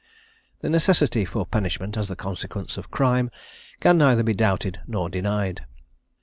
[0.61, 3.29] The necessity for punishment as the consequence of crime,
[3.79, 5.63] can neither be doubted nor denied.